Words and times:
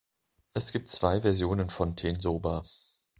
Es 0.55 0.71
gibt 0.71 0.89
zwei 0.89 1.21
Versionen 1.21 1.69
von 1.69 1.95
Tensoba. 1.95 2.63